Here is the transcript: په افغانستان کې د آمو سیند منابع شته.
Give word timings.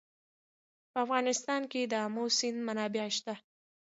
په 0.91 0.97
افغانستان 1.05 1.61
کې 1.71 1.81
د 1.85 1.93
آمو 2.05 2.25
سیند 2.37 2.59
منابع 2.67 3.07
شته. 3.17 3.35